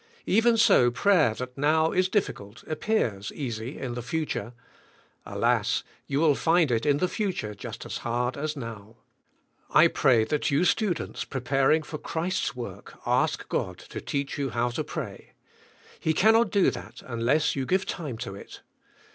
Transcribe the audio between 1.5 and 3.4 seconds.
now is difficult, appears